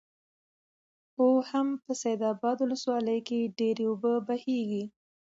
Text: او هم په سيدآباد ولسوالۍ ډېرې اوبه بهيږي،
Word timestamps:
او 1.19 1.27
هم 1.49 1.67
په 1.83 1.91
سيدآباد 2.01 2.57
ولسوالۍ 2.61 3.17
ډېرې 3.59 3.85
اوبه 3.89 4.13
بهيږي، 4.27 4.83